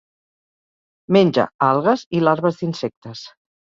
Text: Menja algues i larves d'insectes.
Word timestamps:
Menja 1.19 1.47
algues 1.69 2.09
i 2.21 2.27
larves 2.27 2.63
d'insectes. 2.65 3.29